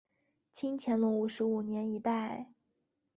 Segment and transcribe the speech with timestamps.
[0.51, 2.49] 清乾隆五十五年一带。